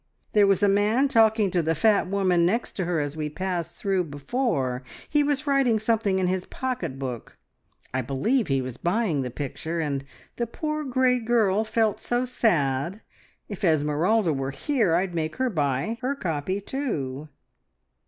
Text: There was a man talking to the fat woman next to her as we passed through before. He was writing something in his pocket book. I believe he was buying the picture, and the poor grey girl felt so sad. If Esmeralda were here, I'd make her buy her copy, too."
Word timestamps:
There 0.33 0.47
was 0.47 0.63
a 0.63 0.67
man 0.67 1.07
talking 1.09 1.51
to 1.51 1.61
the 1.61 1.75
fat 1.75 2.07
woman 2.07 2.43
next 2.43 2.71
to 2.73 2.85
her 2.85 2.99
as 3.01 3.15
we 3.15 3.29
passed 3.29 3.77
through 3.77 4.05
before. 4.05 4.81
He 5.07 5.21
was 5.21 5.45
writing 5.45 5.77
something 5.77 6.17
in 6.17 6.25
his 6.25 6.47
pocket 6.47 6.97
book. 6.97 7.37
I 7.93 8.01
believe 8.01 8.47
he 8.47 8.63
was 8.63 8.77
buying 8.77 9.21
the 9.21 9.29
picture, 9.29 9.79
and 9.79 10.03
the 10.37 10.47
poor 10.47 10.83
grey 10.83 11.19
girl 11.19 11.63
felt 11.63 11.99
so 11.99 12.25
sad. 12.25 13.01
If 13.47 13.63
Esmeralda 13.63 14.33
were 14.33 14.49
here, 14.49 14.95
I'd 14.95 15.13
make 15.13 15.35
her 15.35 15.51
buy 15.51 15.99
her 16.01 16.15
copy, 16.15 16.59
too." 16.61 17.29